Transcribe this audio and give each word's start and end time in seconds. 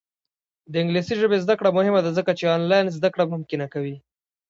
د 0.71 0.73
انګلیسي 0.81 1.15
ژبې 1.21 1.37
زده 1.45 1.55
کړه 1.59 1.69
مهمه 1.77 1.99
ده 2.05 2.11
ځکه 2.17 2.31
چې 2.39 2.51
آنلاین 2.55 2.85
زدکړه 2.97 3.23
ممکنه 3.33 3.65
کوي. 3.73 3.95